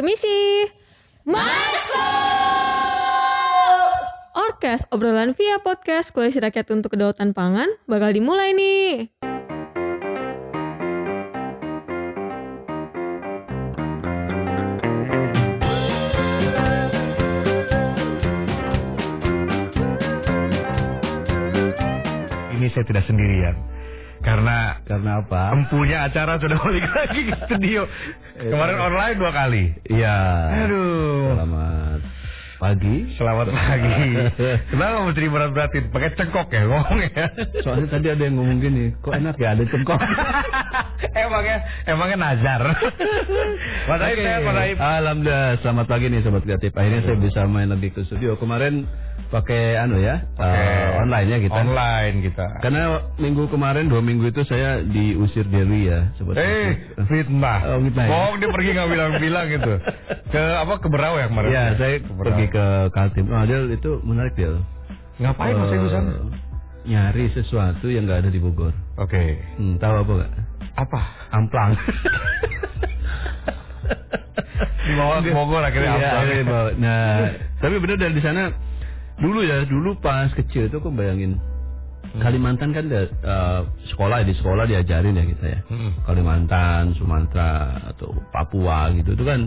[0.00, 0.64] Permisi.
[1.28, 2.00] Masuk!
[4.32, 9.12] Orkes, obrolan via podcast Koalisi Rakyat untuk Kedaulatan Pangan bakal dimulai nih.
[22.56, 23.79] Ini saya tidak sendirian.
[24.20, 25.56] Karena Karena apa?
[25.56, 27.82] empunya acara sudah balik lagi ke studio.
[28.36, 29.64] Kemarin online dua kali.
[29.88, 30.16] Iya.
[30.68, 31.36] Aduh.
[31.36, 32.00] Selamat
[32.60, 32.96] pagi.
[33.16, 34.00] Selamat pagi.
[34.68, 35.84] Kenapa mesti berat-beratin?
[35.88, 37.24] Pakai cengkok ya ngomongnya.
[37.64, 39.96] Soalnya tadi ada yang ngomong gini, kok enak ya ada cengkok.
[41.24, 41.56] emangnya
[41.88, 42.62] emangnya nazar.
[43.88, 44.76] Mas Aib sehat, Mas Aib.
[44.76, 46.70] Alhamdulillah, selamat pagi nih sobat kreatif.
[46.76, 48.36] Akhirnya saya bisa main lagi ke studio.
[48.36, 48.84] Kemarin
[49.30, 51.54] pakai anu ya, eh, online ya kita.
[51.56, 52.46] Online kita.
[52.58, 52.82] Karena
[53.14, 57.06] minggu kemarin dua minggu itu saya diusir dari ya, sobat Eh, kreatif.
[57.06, 57.58] fitnah.
[57.64, 58.10] Oh, fitnah ya?
[58.10, 59.72] Bohong dia pergi nggak bilang-bilang gitu.
[60.34, 61.48] Ke apa ke Berau ya kemarin?
[61.48, 62.26] Ya, saya Ke Berau.
[62.26, 63.24] pergi ke Kaltim.
[63.26, 64.58] Oh, Del, itu menarik Del.
[65.16, 66.10] Ngapain Mas sana?
[66.10, 66.22] Eh,
[66.80, 68.72] Nyari sesuatu yang nggak ada di Bogor.
[68.96, 69.38] Oke.
[69.56, 70.32] Hmm, tahu apa nggak?
[70.74, 71.00] Apa?
[71.30, 71.76] Amplang.
[74.80, 76.70] Dibawa ke Bogor akhirnya Iya, dibawa.
[76.74, 77.16] Nah,
[77.62, 78.50] tapi benar dari di sana
[79.20, 81.38] dulu ya, dulu pas kecil tuh aku bayangin
[82.10, 82.26] Hmm.
[82.26, 83.60] Kalimantan kan eh,
[83.94, 85.60] sekolah di sekolah diajarin ya kita ya.
[85.70, 85.94] Hmm.
[86.02, 89.46] Kalimantan, Sumatera atau Papua gitu itu kan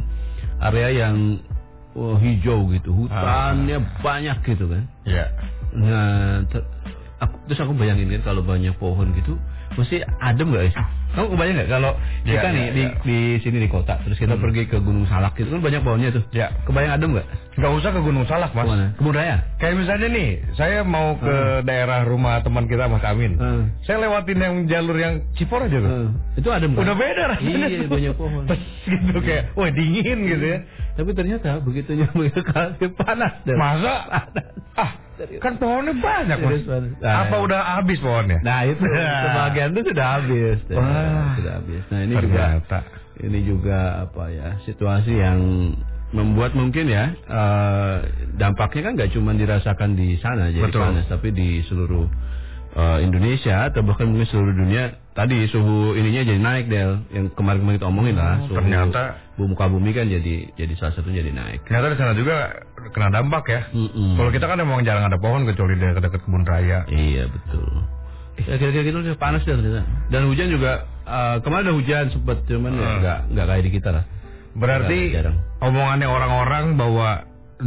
[0.63, 1.43] area yang
[1.91, 4.83] oh, hijau gitu, hutannya banyak gitu kan.
[5.03, 5.25] Iya.
[5.75, 6.67] Nah, ter-
[7.19, 9.35] aku, terus aku bayangin kan kalau banyak pohon gitu,
[9.77, 10.75] mesti adem gak sih?
[11.13, 11.91] Kamu kebayang nggak kalau
[12.25, 12.89] Iya, kita iya, nih di, iya.
[13.05, 16.25] di sini di kota, terus kita pergi ke Gunung Salak gitu kan banyak pohonnya tuh.
[16.33, 16.49] Ya.
[16.65, 17.27] Kebayang adem nggak?
[17.53, 18.65] Nggak usah ke Gunung Salak, Mas.
[18.65, 18.85] Ke mana?
[18.97, 19.37] Kebun Raya.
[19.61, 23.37] Kayak misalnya nih, saya mau ke daerah rumah teman kita Mas Amin.
[23.37, 23.69] Hmm.
[23.85, 25.91] Saya lewatin yang jalur yang Cipor aja tuh.
[25.93, 26.07] Eh,
[26.41, 26.81] itu adem kan?
[26.81, 27.67] Udah beda rasanya.
[27.69, 28.43] Iya, banyak pohon.
[28.49, 30.59] Terus gitu kayak, wah dingin gitu ya.
[30.93, 33.57] Tapi ternyata begitu nyampe ke Kaltim panas deh.
[33.57, 33.93] Masa?
[34.29, 34.45] Panas.
[34.73, 34.91] Ah,
[35.41, 36.49] kan pohonnya banyak, Mas.
[36.61, 36.91] Serius, panas.
[37.01, 37.43] Nah, Apa ya.
[37.45, 38.39] udah habis pohonnya?
[38.41, 40.75] Nah itu sebagian itu sudah habis, deh.
[40.77, 41.33] Wah.
[41.37, 41.81] sudah habis.
[41.89, 42.79] Nah ini juga Ternyata.
[43.21, 45.39] ini juga apa ya situasi yang
[46.13, 47.95] membuat mungkin ya eh,
[48.37, 50.81] dampaknya kan nggak cuma dirasakan di sana jadi Betul.
[50.85, 52.05] panas tapi di seluruh
[52.73, 57.77] eh, Indonesia atau bahkan mungkin seluruh dunia tadi suhu ininya jadi naik Del yang kemarin-kemarin
[57.77, 61.29] kita omongin lah Oh, suhu ternyata- bu- muka bumi kan jadi jadi salah satu jadi
[61.29, 61.65] naik.
[61.65, 62.37] Ternyata di sana juga
[62.89, 63.61] kena dampak ya.
[63.71, 64.13] Mm-mm.
[64.13, 66.85] Kalau kita kan emang jarang ada pohon kecuali di dekat kebun raya.
[66.85, 67.65] Iya betul.
[68.33, 69.85] Ya, kira-kira gitu udah panas deh ternyata.
[70.09, 70.71] Dan hujan juga
[71.03, 72.97] eh, kemarin ada hujan sempat cuman ya Hmm.
[72.99, 74.03] nggak nggak kayak di kita lah.
[74.53, 75.37] Berarti jarang.
[75.59, 77.09] omongannya orang-orang bahwa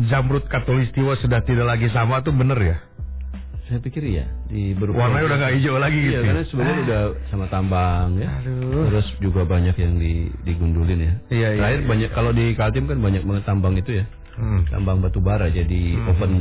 [0.06, 2.77] Zamrud Katulistiwa sudah tidak lagi sama tuh bener ya?
[3.66, 6.22] Saya pikir iya di beberapa Warnanya udah nggak hijau lagi Iya gitu.
[6.22, 6.47] karena ya?
[6.47, 8.28] sebenarnya udah sama tambang ya.
[8.38, 8.87] Aduh.
[8.87, 10.12] Terus juga banyak yang di
[10.47, 11.12] digundulin ya.
[11.28, 11.88] Iya, iya, Terakhir iya.
[11.91, 14.05] banyak kalau di Kaltim kan banyak banget tambang itu ya.
[14.38, 14.62] Hmm.
[14.71, 16.10] Tambang batu bara jadi Hmm.
[16.15, 16.32] open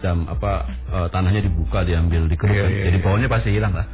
[0.00, 0.52] dam apa
[0.88, 2.72] eh, tanahnya dibuka diambil dikeruk Iya, kan.
[2.72, 3.04] iya, jadi iya.
[3.04, 3.86] pohonnya pasti hilang lah.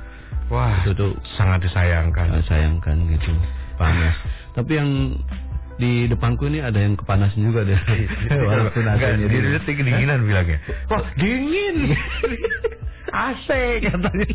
[0.49, 2.41] Wah, Itu tuh sangat disayangkan.
[2.47, 3.33] Sayangkan gitu
[3.75, 4.15] panas
[4.55, 5.15] tapi yang
[5.79, 7.79] di depanku ini ada yang kepanasan juga deh.
[8.51, 10.59] Walaupun Enggak, AC-nya di di- detik kedinginan bilangnya.
[10.91, 11.77] Wah, dingin.
[13.09, 13.49] AC
[13.81, 14.29] katanya.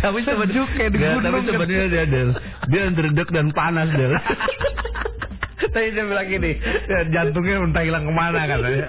[0.00, 2.30] tapi sebenarnya kayak di gunung tapi sebenarnya dia Del.
[2.70, 4.14] Dia dredeg dan panas Del.
[5.66, 8.86] Tadi dia bilang gini, ya, jantungnya entah hilang ke mana katanya.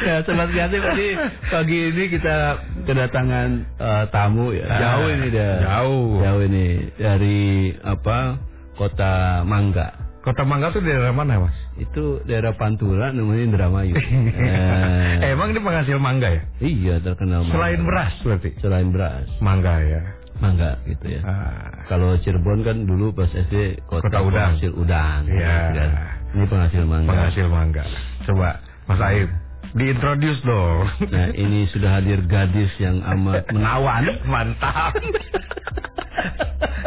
[0.00, 1.08] ya sobat kreatif tadi
[1.48, 2.36] pagi ini kita
[2.84, 4.64] kedatangan eh, tamu ya.
[4.66, 6.20] Ah, jauh ini dia jauh.
[6.20, 6.66] jauh ini.
[6.96, 7.40] Dari
[7.80, 8.40] apa
[8.80, 9.12] kota
[9.44, 11.56] Mangga Kota Mangga tuh daerah mana, Mas?
[11.76, 13.96] itu daerah Pantura namanya Indramayu
[15.20, 16.42] Eh, Emang ini penghasil mangga ya?
[16.58, 17.54] iya terkenal mangga.
[17.54, 18.50] Selain beras berarti?
[18.58, 20.00] selain beras Mangga ya.
[20.36, 21.20] mangga gitu ya.
[21.22, 24.56] Ah, Kalau Cirebon kan dulu pas SD kota, Kota udang.
[24.56, 25.20] penghasil udang.
[25.24, 25.36] Iya.
[25.52, 25.90] gitu kan.
[26.30, 27.08] Ini penghasil mangga.
[27.10, 27.84] penghasil mangga.
[28.24, 28.48] Coba,
[28.86, 29.28] Mas Aib,
[29.74, 30.84] diintroduce dong.
[31.06, 34.04] Nah ini sudah hadir gadis yang amat menawan.
[34.24, 34.96] Mantap.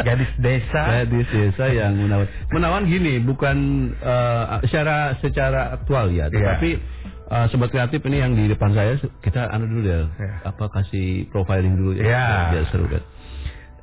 [0.02, 0.82] Gadis desa.
[1.04, 2.26] Gadis desa yang menawan.
[2.50, 3.58] Menawan gini, bukan
[3.96, 6.70] eh, secara secara aktual ya, tetapi
[7.26, 10.34] eh, sobat kreatif ini yang di depan saya kita anu dulu ya, Iya.
[10.46, 12.26] apa kasih profiling dulu ya, Iya.
[12.52, 13.04] biar seru kan.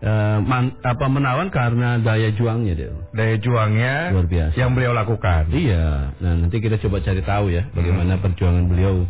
[0.01, 2.89] Eh, man- apa menawan karena daya juangnya deh.
[3.13, 4.57] Daya juangnya Luar biasa.
[4.57, 5.53] yang beliau lakukan.
[5.53, 8.25] Iya, nah nanti kita coba cari tahu ya bagaimana Hmm.
[8.25, 9.05] perjuangan beliau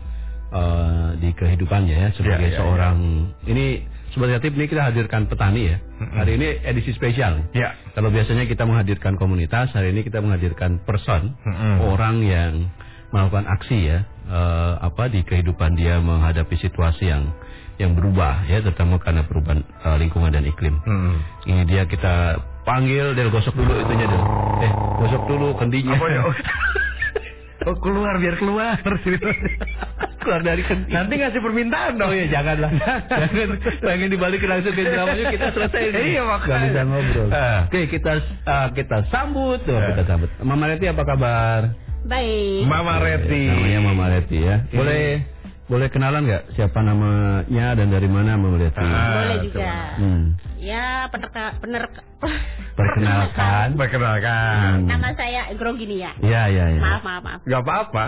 [0.50, 2.96] eh, di kehidupannya ya sebagai Iya, iya, seorang
[3.46, 5.76] ini sebagai kreatif ini kita hadirkan petani ya.
[6.00, 7.46] Hari ini edisi spesial.
[7.54, 7.76] Ya.
[7.94, 11.74] Kalau biasanya kita menghadirkan komunitas, hari ini kita menghadirkan person, Mm-mm.
[11.86, 12.52] orang yang
[13.14, 13.98] melakukan aksi ya,
[14.30, 17.30] eh, apa di kehidupan dia menghadapi situasi yang
[17.80, 20.74] yang berubah ya, terutama karena perubahan eh, lingkungan dan iklim.
[20.82, 21.14] Mm-mm.
[21.46, 24.22] Ini dia kita panggil Del gosok dulu itunya Del.
[24.66, 24.72] Eh,
[25.06, 25.94] gosok dulu kendinya.
[25.94, 26.22] Apa ya?
[27.68, 28.80] Oh keluar biar keluar
[30.20, 30.92] Keluar dari kendi.
[30.92, 32.12] Nanti ngasih permintaan dong.
[32.12, 32.70] Oh iya janganlah.
[33.10, 33.48] Jangan
[33.80, 35.82] pengen dibalikin langsung ke dramanya kita selesai.
[35.90, 36.52] Iya, makanya.
[36.52, 37.28] Gak bisa ngobrol.
[37.32, 37.58] Ah.
[37.64, 38.12] Oke, kita
[38.44, 39.64] ah, kita sambut.
[39.64, 39.88] Tuh, Ah.
[39.90, 40.28] kita sambut.
[40.40, 41.72] Mama Reti apa kabar?
[42.04, 42.62] Baik.
[42.64, 43.44] Mama Reti.
[43.48, 44.56] Namanya Mama Reti ya.
[44.68, 45.24] Boleh
[45.70, 48.76] boleh kenalan nggak siapa namanya dan dari mana Mama Reti?
[48.76, 49.72] Ah, Boleh juga.
[49.96, 50.24] Hmm.
[50.60, 52.02] Ya, penerka, penerka,
[52.76, 53.76] Perkenalkan.
[53.76, 54.84] Perkenalkan.
[54.84, 56.12] Nama saya Grogini ya.
[56.20, 56.80] Iya, iya, iya.
[56.80, 57.40] Maaf, maaf, maaf.
[57.44, 58.06] Gak apa-apa.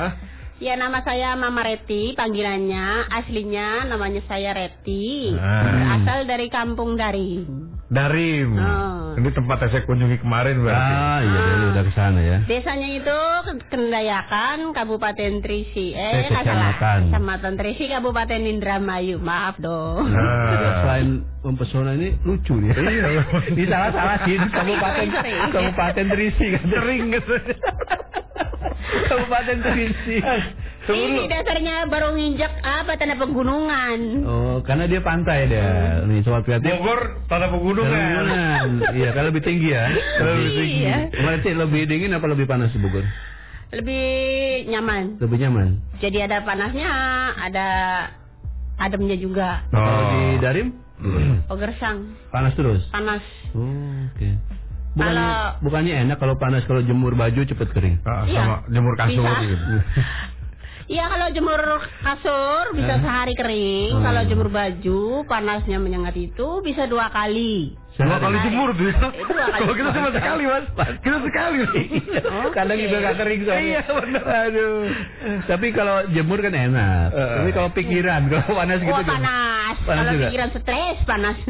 [0.60, 3.08] Ya, nama saya Mama Reti, panggilannya.
[3.08, 5.32] Aslinya namanya saya Reti.
[5.34, 5.96] Ah.
[5.96, 7.72] Asal dari Kampung Daring.
[7.93, 8.50] Darim.
[8.56, 9.12] Oh.
[9.12, 10.93] Ini tempat yang saya kunjungi kemarin berarti.
[10.97, 12.39] Ah, iya, iya, udah ke sana ya.
[12.49, 13.19] Desanya itu
[13.69, 15.93] Kendayakan, Kabupaten Trisi.
[15.93, 17.12] Eh, Eh, kecamatan.
[17.12, 19.21] Kecamatan Trisi, Kabupaten Indramayu.
[19.21, 20.09] Maaf dong.
[20.09, 20.81] Ah.
[20.81, 21.09] Selain
[21.41, 22.73] mempesona ini lucu nih.
[22.73, 23.09] Iya.
[23.53, 25.41] Ini salah salah sih kabupaten Sering.
[25.53, 26.62] kabupaten Trisi kan.
[26.65, 27.35] Sering gitu.
[29.12, 30.17] kabupaten Trisi.
[30.84, 33.99] Ini dasarnya baru nginjak apa tanda pegunungan.
[34.23, 36.02] Oh, karena dia pantai dia.
[36.02, 36.75] Nih sobat kreatif.
[36.75, 37.93] Bogor tanah pegunungan.
[37.93, 38.69] Pegunungan.
[38.90, 39.84] Iya, kalau lebih tinggi ya.
[40.19, 40.81] Kalau lebih tinggi.
[40.82, 40.96] Iya.
[41.14, 43.06] Berarti lebih dingin apa lebih panas di Bogor?
[43.73, 44.06] Lebih
[44.69, 45.05] nyaman.
[45.17, 45.69] Lebih nyaman.
[45.96, 46.90] Jadi ada panasnya,
[47.38, 47.67] ada
[48.76, 49.62] ademnya juga.
[49.69, 50.11] Kalau Oh.
[50.11, 50.69] di Darim
[51.50, 52.82] Oh gersang, panas terus.
[52.90, 53.23] panas.
[53.55, 53.62] Oh,
[54.08, 54.28] oke.
[54.93, 57.96] Bukannya, Kalau- bukannya enak kalau panas kalau jemur baju cepet kering.
[58.02, 58.35] Ah, Iya.
[58.37, 59.40] sama jemur kasur Bisa.
[59.46, 59.75] gitu.
[60.87, 61.61] Iya kalau jemur
[62.02, 63.93] kasur bisa sehari kering.
[63.96, 64.05] Hmm.
[64.05, 67.73] Kalau jemur baju panasnya menyengat itu bisa dua kali.
[67.93, 68.96] Dua kali jemur tuh ya.
[69.52, 70.64] Kalau kita cuma sekali mas.
[70.99, 71.56] Kita sekali.
[72.25, 72.82] Oh, Kadang oke.
[72.82, 73.62] juga gak kering soalnya.
[73.62, 74.25] Iya, benar.
[74.49, 74.76] Aduh.
[75.44, 77.06] Tapi kalau jemur kan enak.
[77.12, 77.31] Eh.
[77.37, 78.90] Tapi kalau pikiran, kalau panas gitu.
[78.90, 79.12] Gimana?
[79.12, 79.76] panas.
[79.82, 80.26] Panas Kalau juga?
[80.31, 81.37] pikiran stres panas.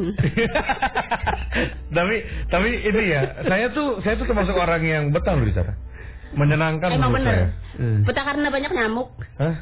[1.96, 2.14] tapi
[2.48, 5.72] tapi ini ya, saya tuh saya tuh termasuk orang yang betah loh di sana.
[6.32, 7.28] Menyenangkan Emang bener.
[7.28, 7.46] saya.
[7.76, 8.00] Hmm.
[8.02, 9.08] Betah karena banyak nyamuk.
[9.42, 9.54] Hah?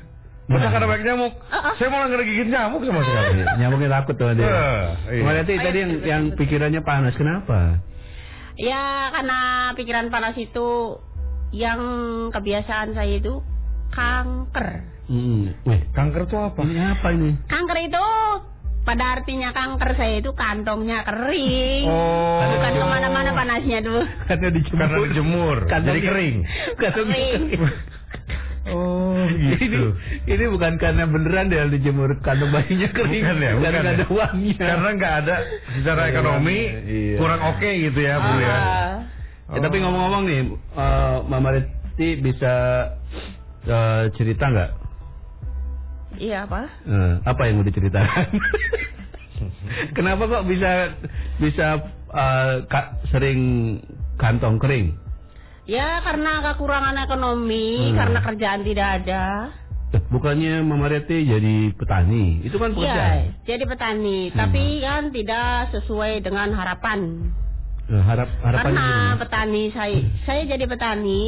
[0.51, 1.33] Betah karena banyak nyamuk.
[1.47, 1.75] Ah, ah.
[1.79, 3.39] Saya malah ngegigit nyamuk sama sekali.
[3.63, 4.43] Nyamuknya takut tuh dia.
[4.43, 4.51] Eh,
[5.15, 5.21] iya.
[5.23, 7.15] Kemarin tadi tadi yang yang pikirannya panas.
[7.15, 7.79] Kenapa?
[8.59, 8.83] Ya
[9.15, 9.39] karena
[9.73, 10.99] pikiran panas itu
[11.55, 11.81] yang
[12.35, 13.39] kebiasaan saya itu
[13.95, 14.69] kanker.
[15.07, 15.55] Hmm.
[15.67, 16.63] Wih, Kanker tuh apa?
[16.63, 17.31] ini apa ini?
[17.47, 18.05] Kanker itu
[18.81, 21.87] pada artinya kanker saya itu kantongnya kering.
[21.87, 22.43] Oh.
[22.43, 24.03] Bukan ke mana-mana panasnya tuh.
[24.27, 24.79] Karena dijemur.
[24.79, 26.37] Karena dijemur, Kantongnya- jadi kering.
[26.75, 27.43] Kering.
[28.63, 29.97] Oh, Ini, gitu.
[30.27, 33.25] ini bukan karena beneran dia dijemur kantong bayinya kering.
[33.25, 33.93] Bukan ya, Karena bukan nggak ya.
[33.95, 34.57] ada uangnya.
[34.61, 35.37] Karena nggak ada
[35.73, 37.17] secara ekonomi Iya.
[37.17, 38.53] kurang oke gitu ya, Bu ya.
[38.53, 38.93] Ah.
[39.51, 40.41] Ya, tapi ngomong-ngomong nih,
[40.77, 42.53] eh, Mama Reti bisa
[43.63, 44.71] eh, cerita nggak?
[46.17, 46.61] Iya apa?
[46.85, 48.27] Eh, apa yang mau diceritakan?
[49.97, 50.71] Kenapa kok bisa
[51.39, 51.67] bisa
[52.13, 53.41] eh, ka- sering
[54.17, 54.93] kantong kering?
[55.71, 57.95] Ya karena kekurangan ekonomi, Hmm.
[57.95, 59.25] karena kerjaan tidak ada.
[59.91, 62.43] Eh, Bukannya Mama Reti jadi petani?
[62.43, 63.19] Itu kan Iya, pekerjaan.
[63.45, 64.35] jadi petani, Hmm.
[64.35, 67.31] tapi kan tidak sesuai dengan harapan.
[67.87, 69.19] Eh, harap harapannya Karena gimana?
[69.19, 71.23] petani saya, saya jadi petani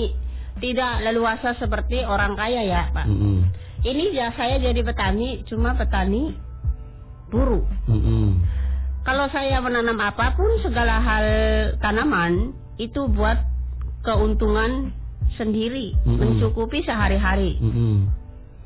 [0.58, 3.06] tidak leluasa seperti orang kaya ya, Pak.
[3.06, 3.46] Mm-mm.
[3.82, 6.34] Ini ya saya jadi petani, cuma petani
[7.28, 7.62] buru.
[7.86, 8.42] Mm-mm.
[9.02, 11.26] Kalau saya menanam apa pun segala hal
[11.78, 13.42] tanaman itu buat
[14.02, 14.90] keuntungan
[15.34, 16.19] sendiri, Mm-mm.
[16.19, 17.56] mencukupi sehari-hari.
[17.58, 18.10] Mm-mm.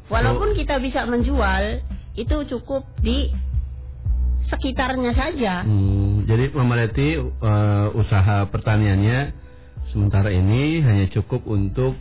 [0.08, 1.82] Walaupun kita bisa menjual,
[2.14, 3.28] itu cukup di
[4.46, 5.66] sekitarnya saja.
[5.66, 9.34] Hmm, jadi Mama Reti eh, usaha pertaniannya
[9.90, 11.98] sementara ini hanya cukup untuk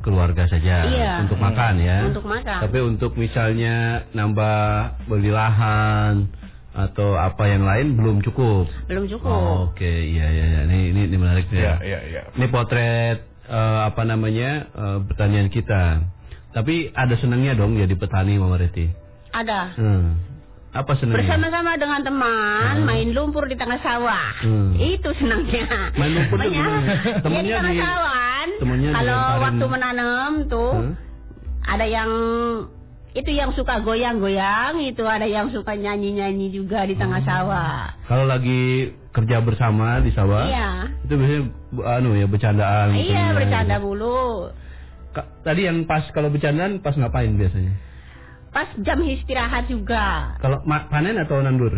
[0.00, 1.12] keluarga saja, Iya.
[1.24, 1.98] untuk makan ya.
[2.08, 2.58] Untuk makan.
[2.60, 4.60] Tapi untuk misalnya nambah
[5.08, 6.28] beli lahan
[6.74, 8.66] atau apa yang lain belum cukup.
[8.90, 9.30] Belum cukup.
[9.30, 10.60] Oh, Oke, iya iya iya.
[10.66, 11.62] Ini ini, ini menarik nih.
[11.62, 12.22] Iya, iya, iya.
[12.34, 16.02] Ini potret eh, apa namanya eh, pertanian kita.
[16.50, 18.90] Tapi ada senangnya dong jadi petani Mama Reti.
[19.30, 19.60] Ada.
[19.78, 20.18] Hmm.
[20.74, 21.22] Apa senangnya?
[21.22, 22.86] Bersama-sama dengan teman Hmm.
[22.86, 24.42] main lumpur di tengah sawah.
[24.42, 24.74] Hmm.
[24.74, 25.94] Itu senangnya.
[25.94, 26.42] Main lumpur?
[26.42, 28.48] Ya di Temennya tengah sawah kan.
[28.94, 30.92] Kalau waktu menanam tuh Hah?
[31.78, 32.10] ada yang
[33.14, 37.30] itu yang suka goyang-goyang, itu ada yang suka nyanyi-nyanyi juga di tengah Hmm.
[37.30, 37.74] sawah.
[38.04, 40.70] Kalau lagi kerja bersama di sawah, Iya.
[41.06, 41.42] itu biasanya
[41.94, 42.88] anu ya bercandaan.
[42.90, 43.36] Iya, gitu.
[43.38, 44.50] bercanda mulu.
[45.14, 47.70] Ka- Tadi yang pas kalau bercandaan pas ngapain biasanya?
[48.50, 50.34] Pas jam istirahat juga.
[50.42, 51.70] Kalau panen atau nandur?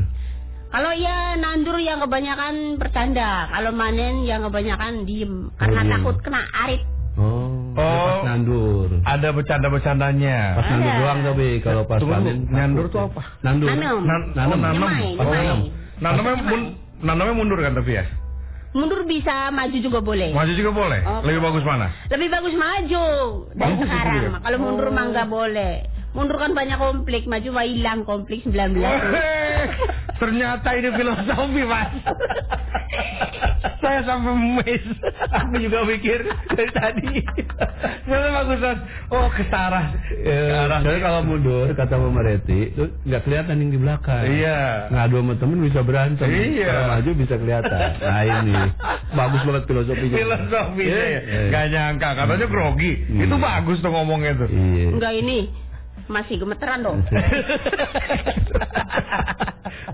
[0.67, 5.93] Kalau ya nandur yang kebanyakan bercanda, kalau manen yang kebanyakan diem karena diem.
[5.93, 6.83] takut kena arit.
[7.17, 7.46] Oh,
[7.77, 7.85] Oh.
[7.85, 8.89] pas nandur.
[9.05, 10.39] Ada bercanda-bercandanya.
[10.57, 13.21] Pas nandur doang tapi kalau pas Tunggu, panen nandur tuh apa?
[13.41, 13.69] Nandur.
[13.69, 13.97] Nanam.
[14.03, 14.51] Nan- Nanam.
[14.51, 14.89] oh, nanam.
[15.21, 15.59] Oh, nyemai.
[16.01, 18.05] nanamnya mun- nanamnya mundur kan tapi ya?
[18.73, 20.37] mundur bisa, maju juga boleh.
[20.37, 21.01] Maju juga boleh.
[21.01, 21.25] Oh.
[21.25, 21.89] Lebih bagus mana?
[22.09, 23.05] Lebih bagus maju
[23.49, 24.17] dari Bagus sekarang.
[24.19, 24.31] ya?
[24.39, 25.75] Kalau mundur mah nggak boleh.
[26.13, 28.77] Mundur kan banyak konflik, maju mah hilang konflik 19.
[28.77, 29.65] Weh,
[30.21, 31.93] Ternyata ini filosofi, Mas.
[33.77, 34.85] Saya sampai mes.
[35.31, 37.13] Aku juga mikir dari tadi.
[38.03, 38.77] Ternyata bagusan.
[39.13, 39.93] Oh, kesarah.
[40.17, 44.25] Ya, soalnya kalau mundur kata Mama Reti, itu nggak kelihatan yang di belakang.
[44.25, 44.89] Iya.
[44.89, 46.29] Ngadu sama temen bisa berantem.
[46.29, 46.67] Iya.
[46.67, 47.79] Kalau maju bisa kelihatan.
[48.01, 48.57] Nah ini
[49.13, 50.17] bagus banget filosofinya.
[50.17, 51.21] Filosofinya ya.
[51.21, 51.41] Iya.
[51.53, 52.09] Gak nyangka.
[52.17, 52.93] Katanya grogi.
[53.07, 53.23] Hmm.
[53.23, 54.49] Itu bagus tuh ngomongnya tuh.
[54.49, 54.87] Iya.
[54.97, 55.39] Enggak ini
[56.07, 56.99] masih gemeteran dong.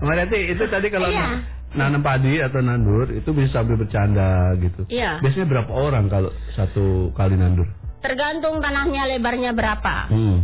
[0.03, 1.27] Mama Reti itu tadi kalau Iya.
[1.73, 4.85] Nanam padi atau nandur itu bisa sambil bercanda gitu.
[4.87, 5.19] Iya.
[5.19, 7.65] Biasanya berapa orang kalau satu kali nandur?
[7.99, 9.95] Tergantung tanahnya lebarnya berapa.
[10.07, 10.37] Hmm.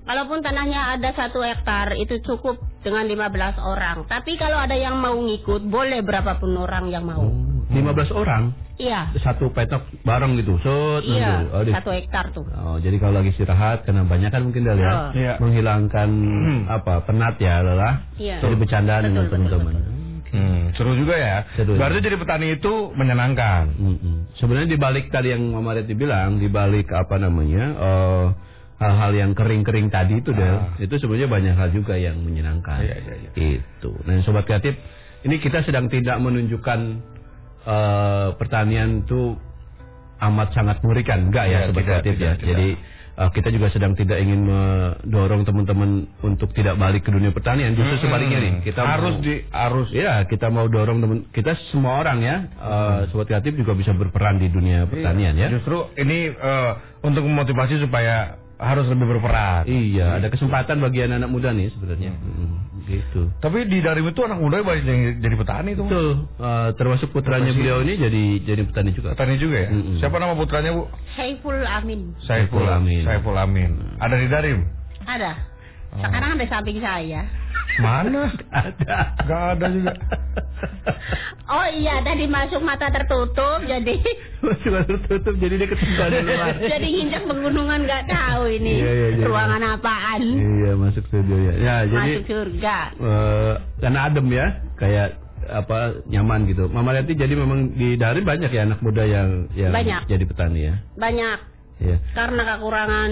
[0.00, 4.08] Kalaupun tanahnya ada satu hektar itu cukup dengan 15 orang.
[4.08, 7.20] Tapi kalau ada yang mau ngikut boleh berapapun orang yang mau.
[7.20, 7.30] Oh,
[7.70, 9.12] 15 orang Iya.
[9.20, 10.56] satu petok bareng gitu.
[10.58, 11.50] Set Iya, nandur.
[11.52, 12.42] Oh, di- satu hektar tuh.
[12.48, 15.08] Oh, jadi kalau lagi istirahat karena banyak kan mungkin dari ya Oh.
[15.12, 15.32] Iya.
[15.38, 16.08] menghilangkan
[16.66, 17.94] apa penat ya lelah.
[18.16, 18.40] Iya.
[18.40, 19.74] Jadi bercandaan dengan teman-teman.
[20.30, 21.42] Hmm, seru juga ya.
[21.54, 21.74] Seru.
[21.74, 23.74] Berarti jadi petani itu menyenangkan.
[23.74, 24.16] Mm-mm.
[24.38, 28.26] Sebenarnya di balik tadi yang Mama Reti bilang, di balik apa namanya eh,
[28.78, 30.72] hal-hal yang kering-kering tadi itu Del, Ah.
[30.78, 32.80] itu sebenarnya banyak hal juga yang menyenangkan.
[32.80, 33.30] Iya, iya, iya.
[33.58, 33.92] Itu.
[34.06, 34.72] Nah, sobat kreatif,
[35.22, 36.78] ini kita sedang tidak menunjukkan
[37.60, 39.36] eh, pertanian itu
[40.20, 42.32] amat sangat mengerikan, enggak ya, Iya, sobat tidak, kreatif tidak, ya.
[42.36, 42.48] tidak.
[42.48, 42.68] Jadi
[43.20, 47.94] eh, kita juga sedang tidak ingin mendorong teman-teman untuk tidak balik ke dunia pertanian, justru
[47.94, 48.52] Hmm, sebaliknya nih.
[48.64, 52.98] Kita harus mau- di harus Ya, kita mau dorong temen kita semua orang ya, eh,
[53.08, 55.52] sobat kreatif juga bisa berperan di dunia pertanian ya.
[55.52, 56.70] Justru ini eh,
[57.02, 59.64] untuk memotivasi supaya harus lebih berperan.
[59.64, 62.12] Iya, ada kesempatan bagi anak-anak muda nih sebenarnya.
[62.12, 63.22] Mm, gitu.
[63.40, 65.88] Tapi di Darim itu anak muda banyak yang jadi petani tuh.
[65.88, 69.16] Betul, eh, termasuk putranya beliau ini jadi jadi petani juga.
[69.16, 69.68] Petani juga ya.
[69.72, 69.96] Mm-mm.
[70.04, 70.92] Siapa nama putranya Bu?
[71.16, 72.12] Saiful Amin.
[72.28, 73.02] Saiful Amin.
[73.08, 73.96] Saiful Amin.
[73.96, 74.58] Ada di Darim?
[75.08, 75.32] Ada.
[75.96, 76.04] Oh.
[76.04, 77.24] Sekarang ada samping saya.
[77.78, 78.22] Mana?
[78.50, 78.96] Ada.
[79.22, 79.92] Gak ada juga.
[81.46, 83.94] Oh iya, tadi masuk mata tertutup jadi
[84.62, 86.54] Cuma tertutup jadi dia ketinggalan di luar.
[86.56, 89.24] jadi nginjak pegunungan nggak tahu ini Iya, iya, iya.
[89.24, 90.22] ruangan apaan.
[90.22, 91.54] Iya, masuk studio ya.
[91.56, 92.76] Ya, jadi Masuk surga.
[92.94, 94.46] eh, karena adem ya,
[94.76, 95.08] kayak
[95.42, 96.68] apa nyaman gitu.
[96.68, 100.06] Mama Reti jadi memang di Darim banyak ya anak muda yang yang Banyak.
[100.06, 100.74] jadi petani ya.
[100.94, 101.38] Banyak
[101.80, 101.96] Iya.
[102.12, 103.10] karena kekurangan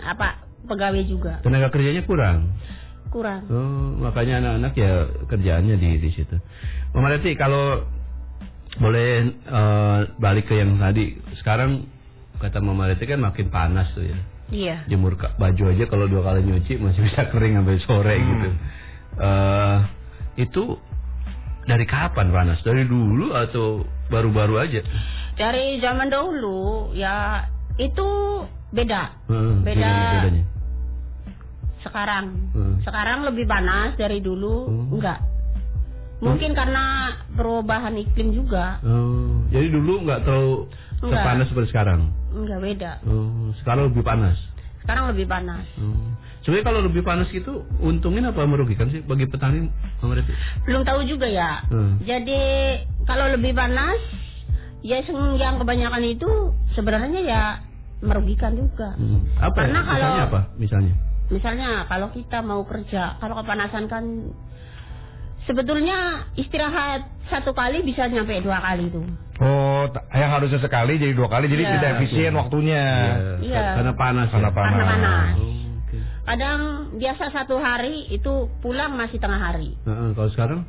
[0.00, 0.28] apa
[0.64, 2.54] pegawai juga Tenaga kerjanya kurang.
[3.08, 3.46] Kurang.
[3.48, 4.92] Oh, makanya anak-anak ya
[5.26, 6.36] kerjaannya di di situ.
[6.92, 7.82] Mama Reti kalau
[8.76, 11.86] boleh eh, balik ke yang tadi, sekarang
[12.36, 14.18] kata Mama Reti kan makin panas tuh ya.
[14.46, 14.76] Iya.
[14.86, 18.26] Jemur baju aja kalau dua kali nyuci masih bisa kering sampai sore Hmm.
[18.30, 18.48] gitu.
[19.18, 19.78] Eh
[20.36, 20.62] itu
[21.66, 22.62] dari kapan panas?
[22.62, 24.80] Dari dulu atau baru-baru aja?
[25.34, 27.42] Dari zaman dahulu ya
[27.76, 28.08] itu
[28.70, 29.02] beda.
[29.26, 29.92] Hmm, Beda.
[30.22, 30.44] bedanya?
[31.82, 32.75] Sekarang Hmm.
[32.86, 34.94] Sekarang lebih panas dari dulu Hmm.
[34.94, 35.18] enggak.
[36.16, 38.80] Mungkin karena perubahan iklim juga.
[38.80, 40.64] Oh, jadi dulu nggak terlalu
[41.02, 41.12] Nggak.
[41.12, 42.00] sepanas seperti sekarang.
[42.32, 42.92] Enggak beda.
[43.04, 44.38] Oh, sekarang lebih panas.
[44.80, 45.66] Sekarang lebih panas.
[45.76, 46.14] Oh.
[46.40, 47.52] Sebenarnya kalau lebih panas gitu
[47.82, 49.66] untungin apa merugikan sih bagi petani
[50.00, 50.30] Reti?
[50.62, 51.58] Belum tahu juga ya.
[51.66, 51.98] Hmm.
[52.00, 52.40] Jadi
[53.02, 53.98] kalau lebih panas
[54.80, 55.02] ya
[55.36, 56.30] yang kebanyakan itu
[56.72, 57.42] sebenarnya ya
[57.98, 58.94] merugikan juga.
[58.94, 59.26] Hmm.
[59.36, 59.58] Apa?
[59.58, 59.84] Karena ya?
[59.84, 60.40] Misalnya kalau- apa?
[60.56, 60.94] Misalnya?
[61.26, 64.04] Misalnya kalau kita mau kerja, kalau kepanasan kan
[65.42, 69.06] sebetulnya istirahat satu kali bisa nyampe dua kali tuh.
[69.36, 71.72] Oh, yang harusnya sekali jadi dua kali, jadi Iya.
[71.76, 72.84] tidak efisien waktunya.
[73.42, 73.64] Iya.
[73.76, 74.26] Karena panas.
[74.30, 74.54] Karena ya?
[74.54, 74.72] panas.
[74.72, 75.34] Karena panas.
[75.36, 75.98] Oh, oke.
[76.24, 76.58] Kadang
[76.96, 79.76] biasa satu hari itu pulang masih tengah hari.
[79.82, 80.60] Heeh, kalau sekarang?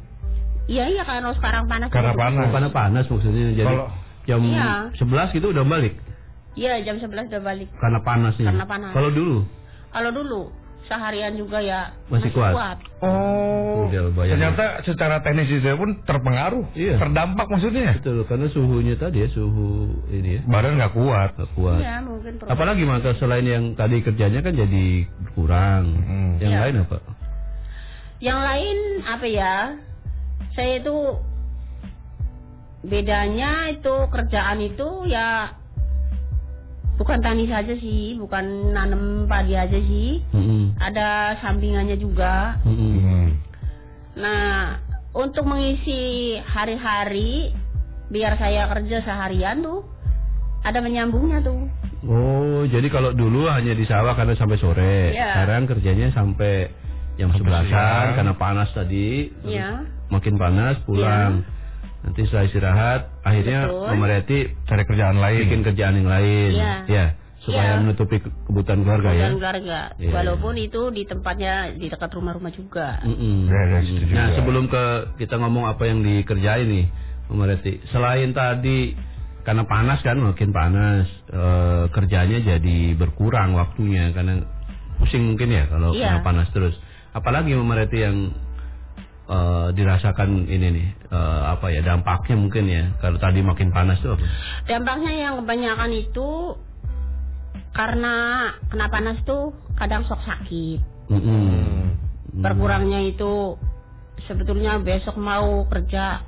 [0.67, 1.87] Iya iya kalau sekarang panas.
[1.87, 2.19] Karena itu.
[2.19, 2.47] panas.
[2.51, 3.45] Karena panas maksudnya.
[3.55, 3.89] Jadi Kalau-
[4.27, 4.69] jam Iya.
[4.99, 5.93] 11 gitu udah balik.
[6.57, 7.69] Iya jam 11 udah balik.
[7.79, 8.49] Karena panasnya.
[8.51, 8.91] Karena panas.
[8.91, 9.37] Kalau dulu?
[9.97, 10.41] Kalau dulu
[10.85, 12.77] seharian juga ya Masih kuat.
[13.01, 17.01] Oh, Udah, ternyata secara teknis itu pun terpengaruh, Iya.
[17.01, 17.97] terdampak maksudnya.
[17.97, 20.41] Betul, karena suhunya tadi ya, suhu ini ya.
[20.45, 21.33] Badan nggak kuat.
[21.33, 21.81] Nggak kuat.
[21.81, 22.31] Iya mungkin.
[22.45, 24.85] Apalagi mata selain yang tadi kerjanya kan jadi
[25.25, 25.83] berkurang.
[25.97, 26.31] Hmm.
[26.39, 26.61] Yang Iya.
[26.61, 26.97] lain apa?
[28.21, 29.55] Yang lain apa ya?
[30.53, 30.95] Saya itu
[32.85, 35.51] bedanya itu kerjaan itu ya
[36.97, 40.19] bukan tani saja sih, bukan nanam padi aja sih.
[40.33, 40.75] Mm-mm.
[40.81, 42.57] Ada sampingannya juga.
[42.65, 43.37] Hmm.
[44.17, 44.81] Nah,
[45.13, 47.53] untuk mengisi hari-hari
[48.09, 49.85] biar saya kerja seharian tuh
[50.65, 51.69] ada menyambungnya tuh.
[52.07, 55.13] Oh, jadi kalau dulu hanya di sawah karena sampai sore.
[55.13, 55.33] Iya.
[55.37, 56.69] Sekarang kerjanya sampai
[57.17, 59.33] jam sebelasan karena panas tadi.
[59.45, 59.85] Iya.
[60.09, 61.45] Makin panas pulang.
[62.07, 63.59] Nanti setelah istirahat, akhirnya
[64.07, 65.43] Reti Cari kerjaan lain.
[65.43, 66.73] bikin kerjaan yang lain, Iya.
[66.87, 67.05] ya,
[67.43, 67.79] supaya Iya.
[67.83, 69.27] menutupi ke- kebutuhan keluarga ya.
[69.27, 69.79] dan keluarga.
[69.99, 70.11] Iya.
[70.15, 73.03] Walaupun itu di tempatnya di dekat rumah-rumah juga.
[73.03, 74.35] Ya, ya, setuju Nah, juga.
[74.39, 74.83] sebelum ke
[75.19, 76.85] kita ngomong apa yang dikerjain nih,
[77.27, 78.95] Mama Reti, selain tadi
[79.43, 84.47] karena panas kan, makin panas, eh, kerjanya jadi berkurang waktunya karena
[84.95, 86.71] pusing mungkin ya kalau kena panas terus.
[87.11, 88.31] Apalagi Mama Reti yang
[89.27, 94.15] eh, dirasakan ini nih, eh, apa ya dampaknya mungkin ya, kalau tadi makin panas tuh.
[94.15, 94.25] apa?
[94.67, 96.29] Dampaknya yang kebanyakan itu
[97.77, 98.15] karena
[98.73, 100.79] kena panas tuh kadang sok sakit.
[101.13, 101.27] Mm-mm.
[101.27, 102.41] Hmm.
[102.41, 103.55] Berkurangnya itu
[104.25, 106.25] sebetulnya besok mau kerja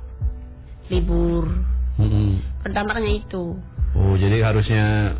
[0.88, 1.50] libur.
[1.98, 2.40] Mm-mm.
[2.70, 3.58] Dampaknya itu.
[3.98, 5.18] Oh, jadi harusnya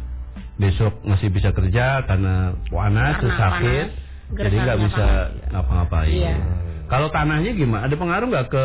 [0.61, 5.07] besok masih bisa kerja karena panas, Karena sakit, panas, jadi nggak bisa
[5.51, 6.15] ngapa-ngapain.
[6.15, 6.37] Iya.
[6.91, 7.87] Kalau tanahnya gimana?
[7.87, 8.65] Ada pengaruh nggak ke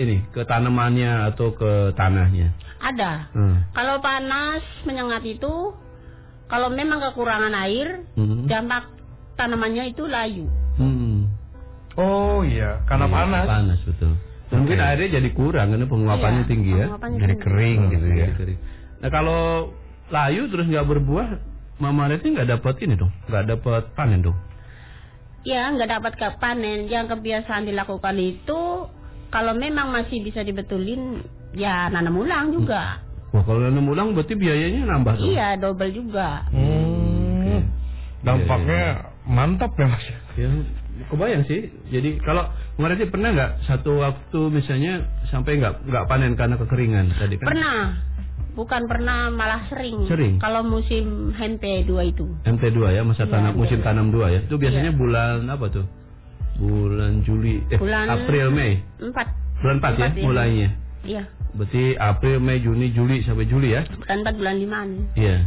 [0.00, 2.56] ini, ke tanamannya atau ke tanahnya?
[2.80, 3.28] Ada.
[3.36, 3.60] Hmm.
[3.76, 5.76] Kalau panas menyengat itu
[6.48, 8.48] kalau memang kekurangan air, Hmm.
[8.48, 8.88] dampak
[9.36, 10.48] tanamannya itu layu.
[10.80, 11.28] Hmm.
[11.94, 13.44] Oh iya, karena Iya, panas.
[13.44, 14.12] Panas betul.
[14.48, 16.86] Mungkin airnya jadi kurang karena penguapannya Iya, tinggi ya.
[16.88, 17.44] penguapannya Jadi tinggi.
[17.44, 18.28] kering gitu ya.
[18.32, 18.58] Kering.
[18.98, 19.40] Nah kalau
[20.08, 21.28] layu terus nggak berbuah,
[21.78, 24.34] Mama Reti nggak dapat ini dong, nggak dapat panen dong.
[25.48, 26.92] Ya, nggak dapat ke panen.
[26.92, 28.60] Yang kebiasaan dilakukan itu
[29.32, 31.24] kalau memang masih bisa dibetulin,
[31.56, 33.00] ya nanam ulang juga.
[33.32, 35.28] Wah kalau nanam ulang berarti biayanya nambah dong.
[35.32, 36.44] Iya, double juga.
[36.52, 37.64] Hmm.
[38.20, 40.04] Dampaknya mantap ya mas.
[40.36, 40.48] Ya,
[41.08, 41.72] kebayang sih.
[41.92, 42.44] Jadi kalau
[42.76, 47.46] kemarin sih pernah nggak satu waktu misalnya sampai nggak nggak panen karena kekeringan tadi kan?
[47.48, 48.07] Pernah.
[48.58, 50.10] Bukan pernah, malah sering.
[50.10, 50.42] Sering?
[50.42, 52.26] Kalau musim HP2 itu.
[52.42, 54.42] MT2 ya masa Iya, tanam musim tanam dua ya.
[54.42, 54.98] Itu biasanya Iya.
[54.98, 55.86] bulan apa tuh?
[56.58, 58.82] Bulan Juli, eh Bulan April Mei.
[58.98, 59.30] Empat.
[59.62, 60.24] Bulan 4 ya Empat, iya.
[60.26, 60.68] mulainya.
[61.06, 61.22] Iya.
[61.54, 63.86] Berarti April, Mei, Juni, Juli sampai Juli ya?
[63.86, 64.88] Bulan empat, bulan limaan.
[65.14, 65.46] Iya.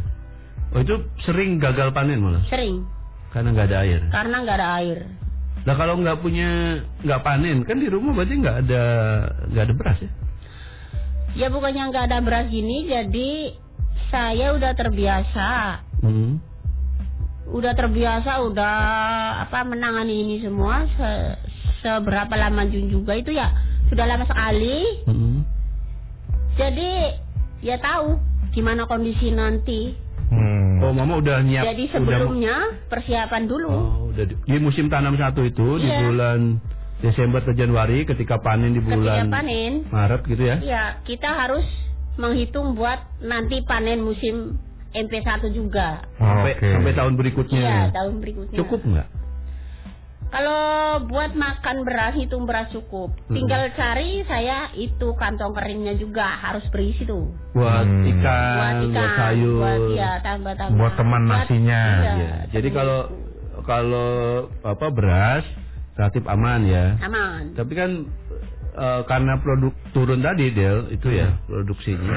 [0.72, 0.96] Oh itu
[1.28, 2.88] sering gagal panen malah Sering.
[3.36, 4.02] karena nggak ada air.
[4.08, 5.00] Karena nggak ada air.
[5.68, 8.84] Nah kalau nggak punya nggak panen kan di rumah berarti nggak ada
[9.52, 10.08] nggak ada beras ya?
[11.32, 13.56] Ya bukannya nggak ada beras gini, jadi
[14.12, 15.50] saya udah terbiasa.
[16.04, 16.44] Hmm.
[17.52, 18.76] Udah terbiasa, udah
[19.44, 20.84] apa menangani ini semua.
[20.96, 21.36] Se-
[21.82, 23.48] seberapa lama juga itu ya
[23.88, 24.80] sudah lama sekali.
[25.08, 25.42] Hmm.
[26.56, 26.90] Jadi
[27.64, 28.20] ya tahu
[28.52, 29.96] gimana kondisi nanti.
[30.32, 30.80] Hmm.
[30.84, 31.64] Oh mama udah nyiap.
[31.64, 32.56] Jadi udah- sebelumnya
[32.88, 33.68] persiapan dulu.
[33.68, 36.08] Oh, udah di, di musim tanam satu itu di Iya.
[36.08, 36.40] bulan
[37.02, 40.58] Desember atau Januari ketika panen di Ketika bulan panen, Maret gitu ya?
[40.62, 41.66] ya kita harus
[42.16, 44.58] menghitung buat nanti panen musim
[44.92, 46.04] MP1 juga.
[46.16, 46.68] Sampai Oke.
[46.70, 47.62] sampai tahun berikutnya.
[47.64, 48.58] Iya, tahun berikutnya.
[48.60, 49.08] Cukup nggak?
[50.32, 50.64] Kalau
[51.12, 53.12] buat makan beras hitung beras cukup.
[53.28, 53.36] Hmm.
[53.36, 57.28] Tinggal cari saya itu kantong keringnya juga harus berisi tuh.
[57.52, 58.08] Buat Hmm.
[58.16, 59.60] ikan, buat ikan, buat sayur.
[59.60, 60.78] buat ya tambah-tambah.
[60.80, 61.84] Buat teman nasinya.
[61.84, 62.34] iya, Iya.
[62.56, 63.00] Jadi kalau
[63.68, 64.12] kalau
[64.64, 65.44] apa beras
[65.94, 66.86] relatif aman ya.
[67.00, 67.42] aman.
[67.54, 67.92] Tapi kan
[68.72, 71.44] eh, karena produk turun tadi Del itu ya Hmm.
[71.46, 72.16] produksinya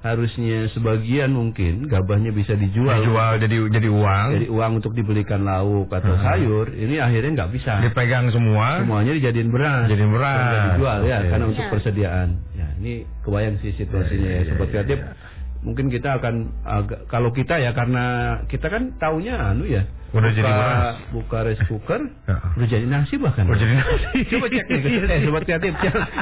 [0.00, 3.02] harusnya sebagian mungkin gabahnya bisa dijual.
[3.02, 4.26] Dijual jadi jadi uang.
[4.32, 6.22] Jadi uang untuk dibelikan lauk atau Hmm.
[6.22, 7.82] sayur ini akhirnya nggak bisa.
[7.82, 8.78] dipegang semua.
[8.80, 9.86] Semuanya dijadiin beras.
[9.86, 10.62] Jadi beras.
[10.72, 11.28] Dijual ya Oke.
[11.28, 11.72] karena untuk Iya.
[11.72, 12.28] persediaan.
[12.54, 14.98] Ya ini kebayang sih situasinya Iya, ya iya, sobat iya, kreatif.
[15.00, 15.12] iya.
[15.58, 18.04] Mungkin kita akan agak kalau kita ya karena
[18.46, 19.82] kita kan taunya anu ya.
[20.08, 20.96] Udah buka, jadi beras.
[21.12, 22.36] buka rice cooker, Ya.
[22.56, 23.44] udah jadi nasi bahkan.
[23.44, 24.18] Udah jadi nasi.
[24.32, 25.72] Coba cek nih, eh sobat kreatif,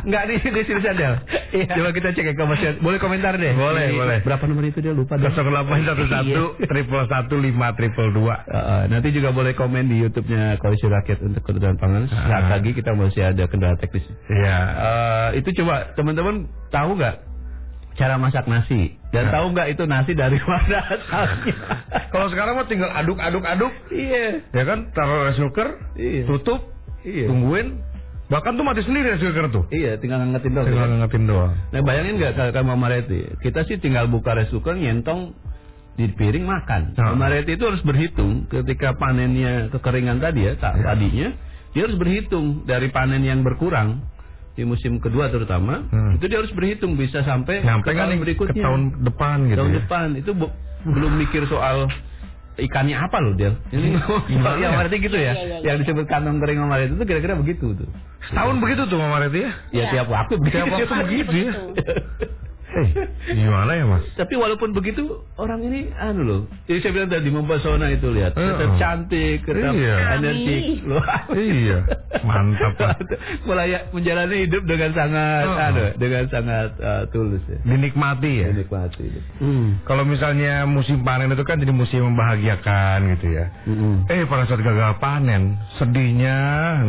[0.03, 1.15] nggak di di sini Del.
[1.71, 2.35] Coba kita cek ya.
[2.83, 3.55] Boleh komentar deh.
[3.55, 4.19] Boleh, Ini boleh.
[4.27, 5.15] Berapa nomor itu dia lupa.
[5.15, 5.31] Del.
[5.31, 8.43] 0811 triple satu lima triple dua.
[8.43, 12.03] Uh, nanti juga boleh komen di YouTube-nya Koalisi Rakyat untuk Kedaulatan Pangan.
[12.11, 12.59] Saat Ah.
[12.59, 14.03] lagi kita masih ada kendala teknis.
[14.27, 14.59] Iya.
[14.59, 17.15] Eh, itu coba teman-teman tahu nggak
[17.97, 19.33] cara masak nasi dan Nah.
[19.41, 21.55] tahu nggak itu nasi dari mana asalnya?
[22.13, 24.93] Kalau sekarang mah tinggal aduk aduk aduk, iya, ya kan?
[24.93, 26.61] Taruh rice cooker, iya, tutup,
[27.03, 27.81] iya, tungguin.
[28.27, 29.65] Bahkan tuh mati sendiri rice cooker tuh.
[29.73, 30.67] iya, tinggal ngangetin doang.
[30.69, 30.99] Tinggal kan?
[31.03, 31.53] ngetin doang.
[31.73, 35.33] Nah bayangin nggak kalau Mama Reti, kita sih tinggal buka rice cooker nyentong
[35.97, 36.93] di piring makan.
[37.01, 37.17] Ah.
[37.17, 40.93] Mama Reti itu harus berhitung ketika panennya kekeringan tadi ya, tak, Ya.
[40.93, 41.29] tadinya
[41.73, 44.01] dia harus berhitung dari panen yang berkurang
[44.57, 46.17] di musim kedua terutama Hmm.
[46.17, 49.37] itu dia harus berhitung bisa sampai Nyampe ke kan tahun nih berikutnya ke tahun depan
[49.45, 49.59] gitu.
[49.59, 49.77] tahun ya.
[49.79, 50.55] depan itu bu-
[50.87, 51.93] belum mikir soal
[52.57, 54.01] ikannya apa loh Del ini
[54.33, 54.79] Gimana yang ya?
[54.79, 55.67] berarti gitu ya Iya, iya, iya.
[55.67, 57.89] yang disebut kantong kering Mama Reti itu kira-kira begitu tuh
[58.27, 59.51] Setahun begitu tuh Mama Reti ya.
[59.71, 61.53] ya tiap waktu begitu Tiap waktu begitu ya.
[62.77, 62.89] Eh,
[63.33, 64.05] gimana ya mas?
[64.21, 66.41] Tapi walaupun begitu orang ini anu loh.
[66.69, 68.37] Jadi saya bilang tadi mempesona itu lihat.
[68.37, 69.97] Tetap cantik, tetap Iya.
[70.21, 70.85] energi.
[70.85, 71.01] Loh.
[71.33, 71.79] Iya,
[72.21, 72.97] mantap lah.
[73.49, 75.67] Mulai menjalani hidup dengan sangat Heeh.
[75.73, 77.59] anu, dengan sangat uh, tulus ya.
[77.65, 78.49] Dinikmati ya.
[78.53, 79.21] Menikmati itu.
[79.41, 79.81] Hmm.
[79.89, 83.49] Kalau misalnya musim panen itu kan jadi musim membahagiakan gitu ya.
[83.65, 84.05] Mm-mm.
[84.13, 86.37] Eh pada saat gagal panen, sedihnya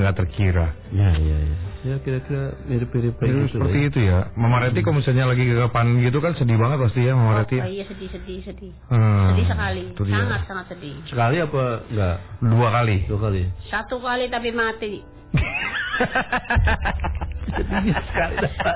[0.04, 0.76] nggak terkira.
[0.92, 1.56] Ya, ya, ya.
[1.80, 3.88] Ya kira-kira mirip-mirip kayak gitu seperti ya.
[3.88, 4.20] itu ya.
[4.34, 7.58] Mama Reti kalau misalnya lagi gagal panen gitu kan sedih banget pasti ya Mama Reti.
[7.58, 8.74] Oh, iya sedih sedih sedih.
[8.88, 9.84] Hmm, Sedih sekali.
[9.88, 10.16] itu dia.
[10.18, 10.96] Sangat sangat sedih.
[11.06, 12.16] Sekali apa enggak?
[12.42, 12.98] Dua kali.
[13.06, 13.42] Dua kali.
[13.68, 14.94] Satu kali tapi mati.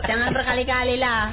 [0.07, 1.29] Jangan berkali-kali lah.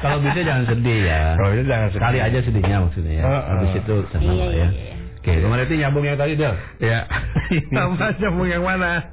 [0.00, 1.22] Kalau bisa jangan sedih ya.
[1.34, 1.98] Kalau itu jangan sedih.
[2.00, 3.22] Sekali aja sedihnya maksudnya ya.
[3.22, 3.42] Heeh.
[3.50, 4.68] Habis itu tenang Iya, iya, ya.
[4.70, 4.94] iya.
[5.20, 6.56] Oke, kemarin itu nyambung yang tadi dah.
[6.80, 7.04] Ya.
[7.76, 9.12] Sama nyambung yang mana?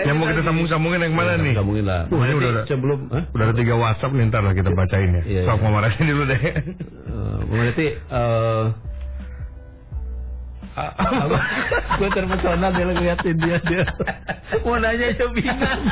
[0.00, 1.52] Yang mau kita sambung-sambungin yang mana nih?
[1.52, 2.08] Sambungin lah.
[2.08, 3.28] Uh, ini udah ada, sebelum Hah?
[3.36, 5.22] udah ada tiga WhatsApp nih ntar lah kita bacain ya.
[5.28, 5.64] Iya, Sok iya.
[5.68, 6.40] Mama Reti dulu deh.
[6.40, 8.64] Eh, Bung Reti, eh
[12.00, 13.84] gue terpesona dia ngeliatin dia dia
[14.64, 15.84] mau nanya aja bingung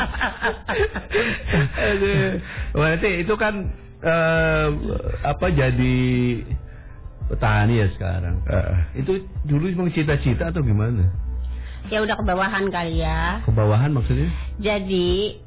[2.73, 3.69] Reti itu kan
[4.01, 4.67] eh
[5.21, 6.09] apa jadi
[7.31, 9.13] petani ya sekarang Eh, itu
[9.45, 11.07] dulu emang cita-cita atau gimana
[11.87, 13.41] Ya udah kebawahan kali ya.
[13.41, 15.39] ke bawahan maksudnya Jadi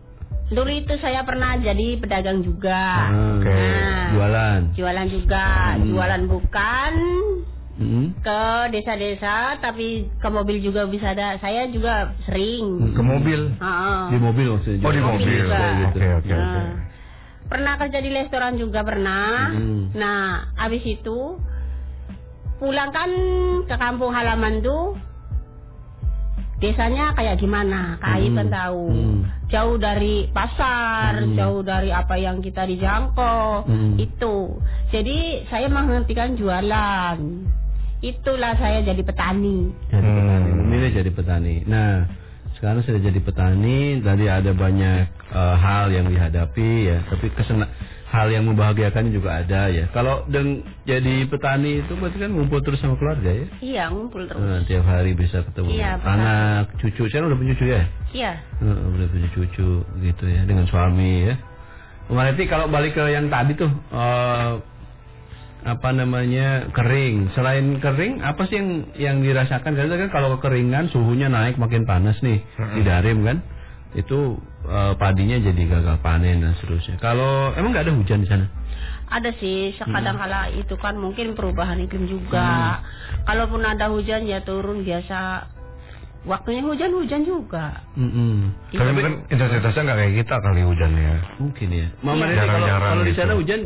[0.50, 2.84] dulu itu saya pernah jadi pedagang juga.
[3.06, 3.48] Ah, Oke.
[3.48, 5.88] Nah, jualan Jualan juga, Hmm.
[5.88, 6.94] jualan bukan
[7.74, 8.06] Mm-mm.
[8.20, 11.38] ke desa-desa tapi ke mobil juga bisa ada.
[11.38, 12.92] Saya juga sering.
[12.92, 13.50] ke mobil.
[13.52, 14.02] Heeh.
[14.10, 15.42] di mobil maksudnya Oh di mobil.
[15.48, 16.34] Oke oke oke.
[16.34, 16.70] Nah,
[17.44, 19.52] Pernah kerja di restoran juga pernah.
[19.52, 19.90] Hmm.
[19.94, 20.22] Nah,
[20.56, 21.18] habis itu
[22.58, 23.10] pulang kan
[23.66, 24.96] ke kampung halaman tuh
[26.58, 28.00] desanya kayak gimana?
[28.00, 28.38] Kai Hmm.
[28.40, 28.86] kan tahu.
[28.88, 29.20] Hmm.
[29.52, 31.36] Jauh dari pasar, Hmm.
[31.36, 33.68] jauh dari apa yang kita dijangkau.
[33.68, 34.00] Hmm.
[34.00, 34.58] Itu.
[34.90, 37.18] Jadi saya menghentikan jualan.
[38.00, 39.72] Itulah saya jadi petani.
[39.88, 40.18] jadi Hmm.
[40.20, 42.10] petani memilih jadi petani nah
[42.58, 47.70] sekarang sudah jadi petani tadi ada banyak eh, hal yang dihadapi ya tapi kesena
[48.14, 49.90] hal yang membahagiakan juga ada ya.
[49.90, 53.46] Kalau deng jadi petani itu berarti kan ngumpul terus sama keluarga ya?
[53.58, 54.38] Iya, ngumpul terus.
[54.38, 57.10] Nah, tiap hari bisa ketemu Iya, anak cucu.
[57.10, 57.84] Saya udah punya cucu ya?
[58.14, 58.32] Iya.
[58.62, 59.70] Heeh, udah punya cucu
[60.06, 61.36] gitu ya dengan suami ya.
[62.06, 64.52] Kemarin kalau balik ke yang tadi tuh eh,
[65.64, 67.34] apa namanya kering.
[67.34, 69.74] Selain kering apa sih yang yang dirasakan?
[69.74, 72.46] Karena kan kalau kekeringan suhunya naik makin panas nih
[72.78, 73.42] di Darim kan
[73.94, 74.20] itu
[74.64, 78.48] eh, padinya jadi gagal panen dan seterusnya kalau emang nggak ada hujan di sana
[79.06, 82.82] Ada sih, sekadang kala itu kan mungkin perubahan iklim juga.
[83.24, 85.46] Kalaupun ada hujan ya turun biasa.
[86.24, 87.84] Waktunya hujan-hujan juga.
[87.94, 88.50] Mm-mm.
[88.72, 91.14] Tapi mungkin intensitasnya nggak kayak kita kali hujannya.
[91.36, 92.26] mungkin ya Mama Iya.
[92.26, 93.20] Reti kalau Jarang-jarang kalau di gitu.
[93.20, 93.62] sana hujan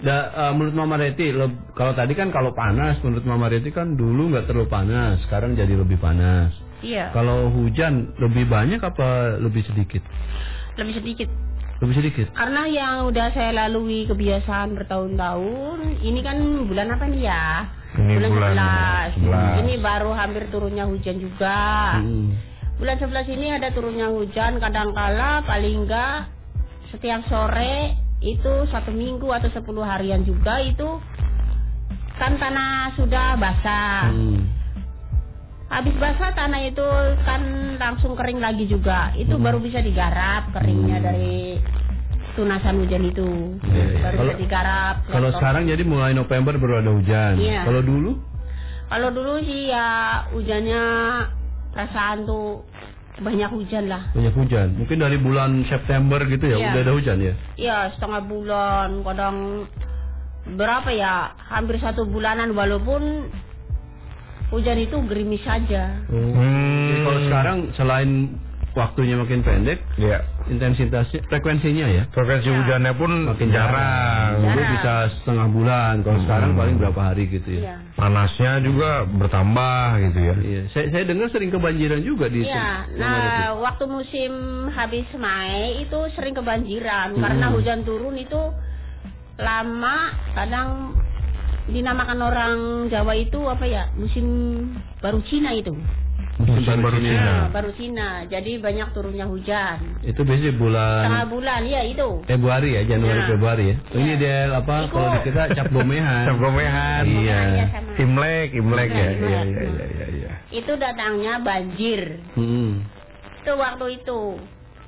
[0.00, 1.26] da- eh, menurut Mama Reti
[1.74, 5.74] kalau tadi kan kalau panas menurut Mama Reti kan dulu nggak terlalu panas sekarang jadi
[5.74, 10.00] lebih panas Iya, Kalau hujan lebih banyak apa lebih sedikit?
[10.80, 11.28] lebih sedikit.
[11.80, 12.26] Lebih sedikit.
[12.36, 16.36] Karena yang udah saya lalui kebiasaan bertahun-tahun, ini kan
[16.68, 17.46] bulan apa nih ya?
[17.96, 18.54] Ini bulan
[19.16, 19.28] 11.
[19.28, 19.60] 11.
[19.64, 21.60] Ini baru hampir turunnya hujan juga.
[22.04, 22.28] Mm.
[22.78, 26.32] Bulan 11 ini ada turunnya hujan kadangkala paling enggak
[26.94, 30.88] setiap sore itu satu minggu atau 10 harian juga itu
[32.20, 34.12] kan tanah sudah basah.
[34.12, 34.40] Mm.
[35.70, 36.82] Habis basah tanah itu
[37.22, 37.42] kan
[37.78, 39.14] langsung kering lagi juga.
[39.14, 41.06] Itu baru bisa digarap keringnya Hmm.
[41.06, 41.62] dari
[42.32, 43.28] tunasan hujan itu.
[43.62, 43.98] Iya, iya.
[44.02, 44.94] Baru Kalau- bisa digarap.
[45.06, 45.38] Kalau Laptop.
[45.38, 47.32] sekarang jadi mulai November baru ada hujan.
[47.38, 47.62] Iya.
[47.64, 48.12] Kalau dulu
[48.90, 49.86] Kalau dulu sih ya
[50.28, 50.82] hujannya
[51.70, 52.66] perasaan tuh
[53.16, 54.10] banyak hujan lah.
[54.10, 54.74] banyak hujan.
[54.74, 56.68] Mungkin dari bulan September gitu ya Iya.
[56.68, 57.34] udah ada hujan ya.
[57.54, 59.36] Ya setengah bulan, kadang
[60.50, 61.14] berapa ya,
[61.46, 63.30] hampir satu bulanan walaupun
[64.50, 66.02] hujan itu gerimis saja.
[66.06, 68.10] Jadi kalau sekarang selain
[68.70, 72.02] waktunya makin pendek, ya intensitasnya, frekuensinya ya.
[72.10, 72.54] frekuensi Ya.
[72.54, 74.30] hujannya pun Makin jarang.
[74.38, 74.70] Dulu Jarang.
[74.74, 76.26] bisa setengah bulan, kalau Hmm.
[76.26, 77.62] sekarang paling berapa hari gitu ya.
[77.62, 77.76] Iya.
[77.98, 80.34] Panasnya juga bertambah gitu ya.
[80.38, 84.32] Iya, saya, saya dengar sering kebanjiran juga di Iya, nah waktu musim
[84.70, 87.22] habis Mei itu sering kebanjiran Hmm.
[87.22, 88.42] karena hujan turun itu
[89.34, 89.96] lama,
[90.32, 90.94] kadang
[91.66, 92.54] dinamakan orang
[92.88, 94.26] Jawa itu apa ya musim
[94.98, 95.76] baru Cina itu.
[96.40, 97.10] Musim Musim baru Cina.
[97.10, 97.20] Cina.
[97.20, 99.76] Nah, baru Cina, jadi banyak turunnya hujan.
[100.00, 102.08] Itu biasanya bulan Setengah bulan, ya itu.
[102.24, 103.28] Februari ya, Januari Ya.
[103.28, 103.76] Februari ya.
[103.76, 104.16] Oh, Ini Ya.
[104.16, 106.24] Del apa Iku- kalau di kita cap gomehan.
[106.24, 107.02] Cap gomehan.
[107.04, 107.40] Iya.
[107.98, 109.08] Imlek, Imlek ya.
[109.10, 110.30] Iya, iya, iya, iya, iya.
[110.48, 112.24] Itu datangnya banjir.
[112.32, 112.88] Hmm.
[113.36, 114.20] Itu waktu itu.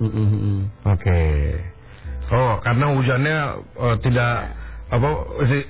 [0.01, 0.59] Hmm, hmm, hmm.
[0.89, 1.23] Oke.
[2.33, 3.37] Oh, karena hujannya
[3.77, 4.35] eh, tidak
[4.93, 5.09] apa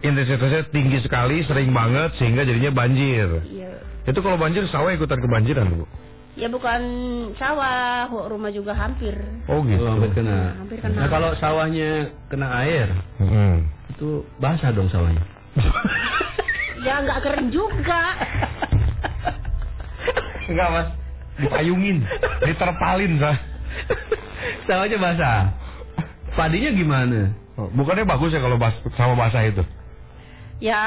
[0.02, 3.28] intensitasnya tinggi sekali, sering banget sehingga jadinya banjir.
[3.46, 3.72] Iya.
[4.10, 5.86] Itu kalau banjir sawah ikutan kebanjiran, Bu.
[6.34, 6.80] Ya bukan
[7.38, 9.14] sawah, rumah juga hampir.
[9.46, 9.78] Oh gitu.
[9.78, 10.58] Oh, hampir kena.
[10.58, 10.96] Hampir kena.
[10.96, 12.88] Nah kalau sawahnya kena air,
[13.22, 13.62] Mm-mm.
[13.94, 15.22] itu basah dong sawahnya.
[16.82, 18.02] Ya nggak keren juga.
[20.50, 20.88] Enggak, Mas.
[21.38, 22.02] Dipayungin,
[22.42, 23.38] diterpalin, Sah.
[24.66, 25.40] sawahnya basah.
[26.32, 27.20] Padinya gimana?
[27.54, 29.60] Oh, Bukannya bagus ya kalau bas sama basah itu?
[30.62, 30.78] Ya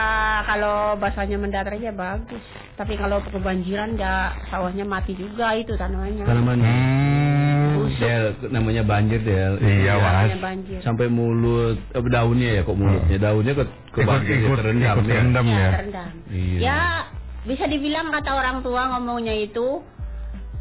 [0.48, 2.40] kalau basahnya mendatar aja bagus.
[2.80, 6.24] Tapi kalau kebanjiran ya sawahnya mati juga itu tanamannya.
[6.24, 6.72] Tanamannya.
[6.72, 7.54] Hmm.
[7.96, 9.56] Del, namanya banjir Del.
[9.62, 10.04] Iya, Mas.
[10.32, 10.80] Tanamannya banjir.
[10.82, 13.18] Sampai mulut eh, daunnya ya kok mulutnya.
[13.20, 15.12] Daunnya ke, ke Ikut, banjir, ikut, terendam ikut ya.
[15.14, 15.70] terendam Ya, ya.
[15.76, 16.10] terendam.
[16.32, 16.58] Iya.
[16.60, 16.80] Ya
[17.46, 19.84] bisa dibilang kata orang tua ngomongnya itu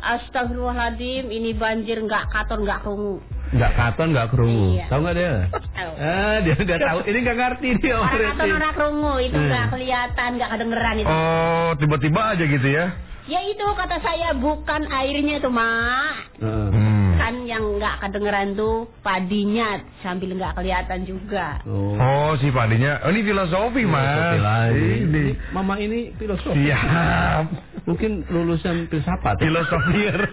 [0.04, 3.22] Astagfirullahaladzim ini banjir nggak katon nggak rungu.
[3.52, 4.68] Nggak katon nggak kerungu.
[4.74, 4.86] Iya.
[4.88, 5.36] Tahu nggak Del?
[5.52, 5.92] Tahu.
[6.00, 6.98] Ah, dia nggak tahu.
[7.04, 9.48] Ini nggak ngerti dia Orang katon orang rungu itu Hmm.
[9.48, 11.10] nggak kelihatan nggak kedengeran itu.
[11.10, 12.86] Oh, tiba-tiba aja gitu ya?
[13.24, 16.14] Ya itu kata saya bukan airnya itu mak.
[16.38, 16.68] Heeh.
[16.70, 16.92] Hmm.
[17.14, 21.56] Kan yang nggak kedengeran tuh padinya sambil nggak kelihatan juga.
[21.64, 21.94] Oh.
[21.94, 23.00] Oh, si padinya.
[23.00, 24.34] Oh, ini filosofi, Mas.
[24.34, 24.88] Filosofi.
[25.00, 25.24] Ini.
[25.54, 26.58] Mama ini filosofi.
[26.58, 27.44] Siap.
[27.86, 29.38] Mungkin lulusan filsafat.
[29.38, 30.20] Filosofier.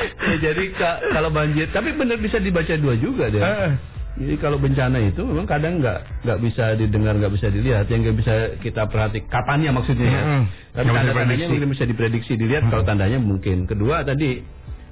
[0.00, 3.40] ya, jadi ka- kalau banjir, tapi benar bisa dibaca dua juga deh.
[3.40, 3.72] Eh,
[4.18, 8.18] Jadi kalau bencana itu memang kadang nggak nggak bisa didengar, nggak bisa dilihat, yang nggak
[8.18, 10.22] bisa kita perhatikan kapannya maksudnya ya.
[10.24, 10.42] Mm-mm.
[10.74, 11.52] Tapi tanda-tandanya diprediksi.
[11.54, 13.70] mungkin bisa diprediksi dilihat kalau tandanya mungkin.
[13.70, 14.42] Kedua tadi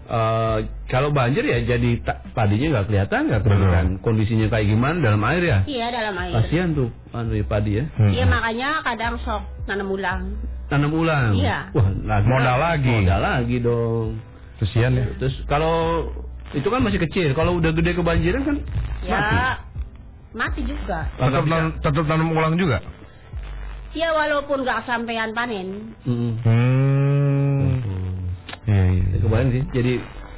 [0.07, 1.91] eh, kalau banjir ya jadi
[2.33, 5.59] padinya nggak kelihatan, nggak kelihatan kondisinya kayak gimana dalam air ya.
[5.67, 6.33] Iya dalam air.
[6.39, 7.85] Kasihan tuh anu ya, padi ya.
[7.99, 8.13] Hmm.
[8.15, 10.23] Iya makanya kadang sok nanam ulang.
[10.67, 11.35] Tanam ulang.
[11.35, 11.75] Iya.
[11.75, 12.91] Wah, lagi Modal lagi.
[12.95, 14.11] Modal lagi dong.
[14.57, 15.05] Kesian ya.
[15.17, 16.09] Terus kalau
[16.51, 18.57] itu kan masih kecil, kalau udah gede kebanjiran kan
[19.03, 19.37] Ya mati.
[20.33, 21.05] mati juga.
[21.13, 22.81] Tetap, tanam, tetap tanam ulang juga?
[23.93, 25.97] Ya walaupun nggak sampean panen.
[26.05, 26.37] Hmm.
[28.67, 29.05] Iya, iya.
[29.15, 29.63] Ya, kebayang sih.
[29.73, 29.93] Jadi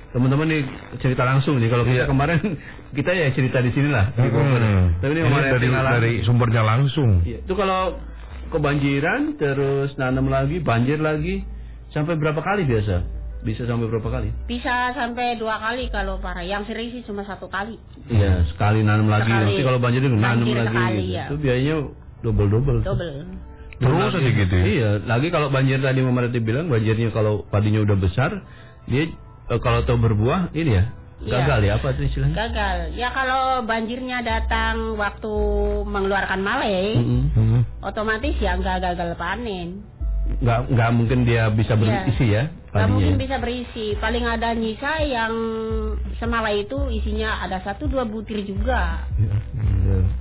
[0.09, 0.63] teman-teman nih
[0.99, 2.07] cerita langsung nih kalau kita Iya.
[2.07, 2.39] kemarin
[2.99, 4.11] kita ya cerita di sini lah.
[4.13, 4.31] di.
[4.31, 4.85] Hmm.
[4.99, 7.23] Tapi ini, Ini kemarin dari, dari sumbernya langsung.
[7.23, 7.43] Iya.
[7.43, 7.99] Itu kalau
[8.49, 11.43] kebanjiran terus nanam lagi, banjir lagi
[11.91, 13.18] sampai berapa kali biasa?
[13.39, 14.29] Bisa sampai berapa kali?
[14.45, 16.43] Bisa sampai dua kali kalau parah.
[16.43, 17.79] Yang sering sih cuma satu kali.
[18.11, 19.31] Iya, sekali nanam lagi.
[19.31, 19.45] Sekali.
[19.47, 20.69] Nanti kalau banjir nanam Banjir lagi.
[20.75, 21.15] sekali, gitu.
[21.15, 21.25] ya.
[21.25, 21.77] Itu biayanya
[22.21, 22.79] double-double.
[22.83, 23.15] Double.
[23.79, 24.65] Terus aja gitu ya?
[24.67, 28.43] Iya, lagi kalau banjir tadi Mama Reti bilang banjirnya kalau padinya udah besar,
[28.91, 29.07] dia
[29.47, 30.85] eh, kalau tahu berbuah ini ya
[31.19, 31.35] Iya.
[31.35, 32.35] gagal ya apa tuh istilahnya?
[32.39, 32.77] Gagal.
[32.95, 35.35] Ya kalau banjirnya datang waktu
[35.83, 37.23] mengeluarkan malai, Mm-mm.
[37.35, 37.63] Hmm.
[37.83, 39.83] otomatis ya nggak gagal panen.
[40.39, 42.93] Nggak nggak mungkin dia bisa berisi ya Nggak padinya.
[42.93, 43.87] mungkin bisa berisi.
[43.97, 45.33] Paling ada nyisa yang
[46.15, 49.09] semalai itu isinya ada satu dua butir juga.
[49.17, 49.35] Iya.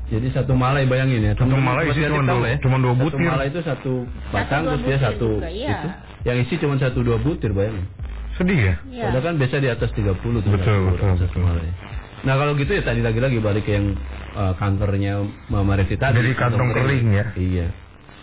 [0.08, 1.34] Jadi satu malai bayangin ya.
[1.34, 2.58] Satu malai isi pasti cuma dua- ya.
[2.58, 3.20] cuma dua Satu butir.
[3.22, 3.94] malai itu satu
[4.32, 5.76] batang dua terus dia butir satu juga, iya.
[5.76, 5.90] itu.
[6.24, 7.86] Yang isi cuma satu dua butir bayangin.
[8.34, 8.76] Sedih ya?
[8.88, 9.04] Iya.
[9.08, 10.42] Padahal kan biasa di atas 30 tuh.
[10.48, 11.42] Betul, satu- betul, satu betul.
[11.44, 11.70] malai.
[12.18, 13.88] Nah kalau gitu ya tadi lagi-lagi balik ke yang
[14.34, 15.14] eh, kankernya
[15.48, 16.16] Mama Revi tadi.
[16.16, 17.26] Jadi kantong kering ya?
[17.36, 17.68] Iya.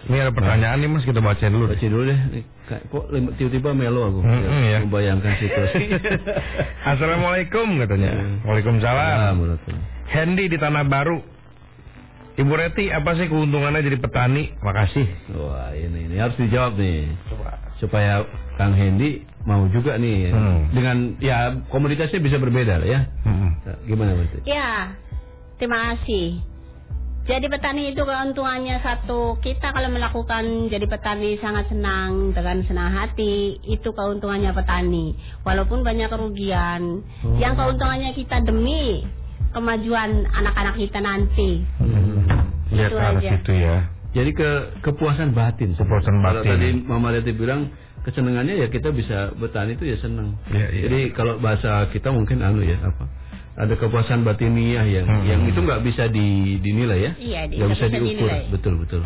[0.05, 1.65] Ini ada pertanyaan nih mas, kita bacain dulu.
[1.65, 2.19] Baca dulu deh.
[2.93, 3.05] Kok
[3.37, 4.21] tiba-tiba melo aku.
[4.25, 4.79] Ya.
[4.85, 5.85] Membayangkan situasi.
[6.93, 8.11] Assalamualaikum katanya.
[8.13, 8.37] Hmm.
[8.45, 9.35] Waalaikumsalam.
[10.13, 11.25] Hendy di Tanah Baru.
[12.35, 14.51] Ibu Reti, apa sih keuntungannya jadi petani?
[14.59, 15.07] Makasih.
[15.39, 17.07] Wah ini ini harus dijawab nih.
[17.79, 18.27] Supaya
[18.59, 20.69] Kang Hendy mau juga nih Hmm.
[20.75, 23.01] dengan ya komoditasnya bisa berbeda lah ya.
[23.23, 23.55] Hmm.
[23.87, 24.43] Gimana berarti?
[24.45, 24.99] Ya,
[25.57, 26.43] terima kasih.
[27.25, 33.57] Jadi petani itu keuntungannya satu, kita kalau melakukan jadi petani sangat senang dengan senang hati,
[33.65, 35.17] itu keuntungannya petani.
[35.41, 37.41] Walaupun banyak kerugian, Oh.
[37.41, 39.09] yang keuntungannya kita demi
[39.51, 41.65] kemajuan anak-anak kita nanti.
[42.69, 43.31] Lihat Itu ke arah aja.
[43.33, 43.77] situ ya.
[44.13, 44.51] Jadi ke
[44.83, 45.73] kepuasan batin.
[45.75, 46.51] Kepuasan Kalau batin.
[46.51, 50.37] tadi Mama Reti bilang kesenangannya ya kita bisa bertani itu ya senang.
[50.51, 50.83] Iya, iya.
[50.87, 53.09] Jadi kalau bahasa kita mungkin anu ya apa?
[53.55, 55.23] Ada kepuasan batiniah yang Hmm.
[55.23, 56.27] yang itu nggak bisa di,
[56.59, 57.13] dinilai ya.
[57.15, 58.11] Iya, di- Nggak bisa bisa diukur.
[58.27, 58.41] dinilai.
[58.51, 59.03] Betul betul.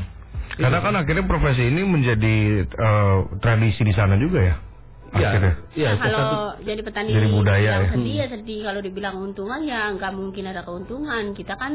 [0.57, 4.57] Karena kan akhirnya profesi ini menjadi eh, tradisi di sana juga ya.
[5.11, 5.55] Iya, Akhirnya.
[5.75, 5.89] iya.
[5.91, 7.91] Nah, kalau satu- jadi petani Jadi budaya yang ya.
[7.91, 11.73] sedih ya sedih kalau dibilang untungan ya nggak mungkin ada keuntungan kita kan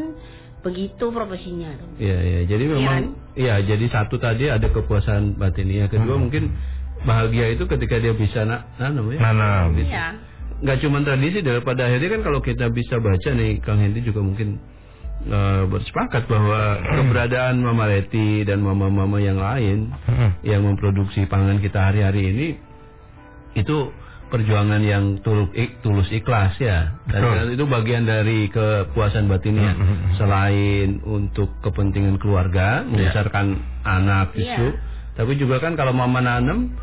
[0.59, 1.89] begitu profesinya tuh.
[1.99, 2.39] Iya iya.
[2.45, 2.97] Jadi memang
[3.33, 5.85] iya jadi satu tadi ada kepuasan batiniah.
[5.87, 6.23] Kedua Hmm.
[6.23, 6.53] mungkin
[7.01, 9.19] bahagia itu ketika dia bisa na nanam ya.
[9.19, 9.67] Nanam.
[9.75, 10.07] Iya.
[10.63, 14.57] Nggak cuma tradisi daripada akhirnya kan kalau kita bisa baca nih Kang Hendy juga mungkin
[15.23, 20.31] eh, bersepakat bahwa keberadaan Mama Reti dan mama-mama yang lain Hmm.
[20.41, 22.47] yang memproduksi pangan kita hari-hari ini
[23.53, 23.91] itu
[24.27, 26.97] perjuangan yang tulus, ik- tulus ikhlas ya.
[27.05, 27.53] Dan Betul.
[27.53, 29.77] itu bagian dari kepuasan batinnya.
[29.77, 29.95] Mhm.
[30.17, 34.57] Selain untuk kepentingan keluarga, membesarkan anak Iya.
[34.57, 34.67] cucu,
[35.13, 36.73] tapi juga kan kalau mama nanem,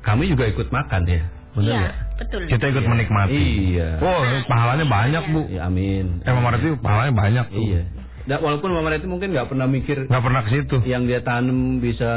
[0.00, 1.22] kami juga ikut makan ya.
[1.52, 1.94] Benar Iya, nggak?
[2.16, 2.40] Betul.
[2.44, 3.42] Kita ikut menikmati.
[3.72, 3.88] Iya.
[3.98, 5.40] Oh, pahalanya banyak bu.
[5.48, 6.20] Ya, amin.
[6.20, 7.60] Eh Mama Reti pahalanya banyak tuh.
[7.60, 7.82] Iya.
[8.24, 10.76] Dan walaupun Mama Reti mungkin nggak pernah mikir Nggak pernah ke situ.
[10.84, 12.12] yang dia tanam bisa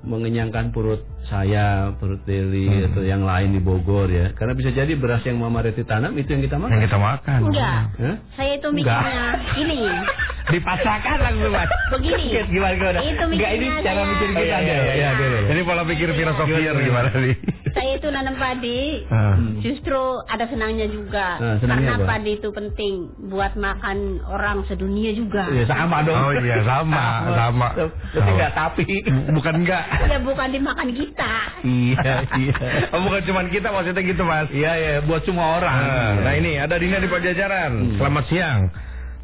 [0.00, 2.92] mengenyangkan perut saya, perut Deli Hmm.
[2.92, 4.36] atau yang lain di Bogor ya.
[4.36, 6.76] Karena bisa jadi beras yang Mama Reti tanam itu yang kita makan.
[6.76, 7.40] Yang kita makan.
[7.48, 7.80] Enggak.
[7.96, 8.16] Hah?
[8.36, 9.78] Saya itu mikirnya gini.
[10.54, 11.72] Dipaksakan langsung mas.
[11.88, 12.24] Begini.
[12.46, 12.98] Gimana gimana?
[13.00, 13.80] Itu mikirnya saya.
[13.80, 15.40] Oh, iya, iya, iya, iya.
[15.48, 17.34] Jadi pola pikir filosofi gimana nih?
[17.74, 19.34] Saya itu nanam padi, Ah.
[19.58, 21.26] justru ada senangnya juga.
[21.36, 22.12] Ah, senangnya Karena apa?
[22.14, 22.94] padi itu penting
[23.26, 25.50] buat makan orang sedunia juga.
[25.50, 26.14] Ya sama dong.
[26.14, 27.06] Oh iya sama
[27.42, 27.68] sama.
[28.14, 28.86] Tapi nggak tapi.
[29.28, 29.84] Bukan enggak.
[30.06, 31.32] Ya bukan dimakan kita.
[31.60, 32.54] iya iya.
[32.88, 34.46] Oh, bukan cuma kita maksudnya gitu mas.
[34.48, 35.74] Iya ya buat semua orang.
[35.74, 37.98] Nah, nah ini ada Dina di Pajajaran.
[37.98, 38.60] Selamat siang.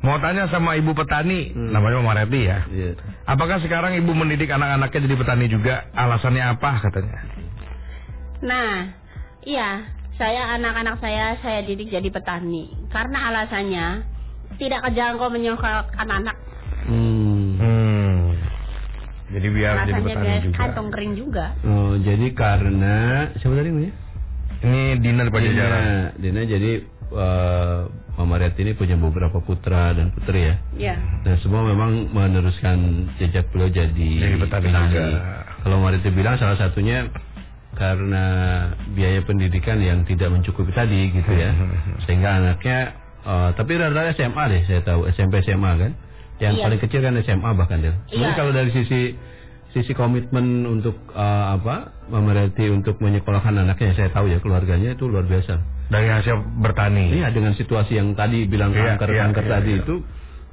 [0.01, 1.71] Mau tanya sama ibu petani, Hmm.
[1.71, 2.65] namanya Mama Reti ya.
[2.67, 2.97] Iya.
[3.27, 5.87] Apakah sekarang ibu mendidik anak-anaknya jadi petani juga?
[5.93, 7.21] Alasannya apa katanya?
[8.41, 8.89] Nah,
[9.45, 9.85] iya,
[10.17, 12.73] saya anak-anak saya saya didik jadi petani.
[12.89, 13.87] Karena alasannya
[14.57, 16.37] tidak kejangkau menyekolahkan anak.
[16.89, 17.57] Hmm.
[17.61, 18.17] Hmm.
[19.31, 20.57] Jadi biar jadi Alasannya petani biar juga.
[20.59, 21.47] kantong kering juga.
[21.65, 22.95] Oh, jadi karena
[23.39, 23.93] siapa tadi namanya?
[24.61, 25.83] Ini Dina di Pajajaran.
[26.21, 26.71] Dina, Dina jadi
[27.17, 27.79] eh,
[28.21, 30.55] Mama Reti ini punya beberapa putra dan putri ya.
[30.77, 30.95] Ya.
[31.25, 35.05] Dan semua memang meneruskan jejak beliau jadi, Jadi petani juga.
[35.65, 37.09] Kalau Mama Reti bilang salah satunya
[37.75, 38.25] karena
[38.93, 41.51] biaya pendidikan yang tidak mencukupi tadi gitu ya.
[42.05, 42.79] Sehingga anaknya
[43.21, 45.93] eh, tapi rata-rata SMA deh saya tahu SMP SMA kan.
[46.41, 46.63] Yang Iya.
[46.65, 47.95] paling kecil kan SMA bahkan deh.
[48.09, 48.33] Jadi Iya.
[48.33, 49.01] kalau dari sisi
[49.71, 55.07] sisi komitmen untuk eh, apa Mama Reti untuk menyekolahkan anaknya saya tahu ya keluarganya itu
[55.07, 55.61] luar biasa.
[55.91, 57.19] Dari hasil bertani.
[57.19, 59.81] Iya dengan situasi yang tadi bilang Iya, kanker iya, kanker iya, tadi iya.
[59.85, 59.95] itu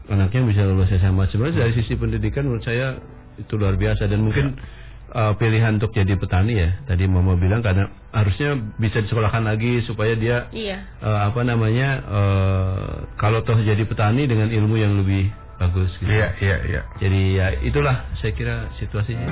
[0.08, 2.96] anaknya bisa lulus SMA sebenarnya dari sisi pendidikan menurut saya
[3.38, 4.56] itu luar biasa dan mungkin
[5.18, 6.70] uh, pilihan untuk jadi petani ya.
[6.86, 10.86] Tadi Mama bilang karena harusnya bisa disekolahkan lagi supaya dia iya.
[11.02, 12.86] uh, apa namanya uh,
[13.18, 15.90] kalau toh jadi petani dengan ilmu yang lebih bagus.
[15.98, 16.14] Gitu.
[16.14, 16.82] Iya iya iya.
[17.02, 19.26] Jadi ya itulah saya kira situasinya.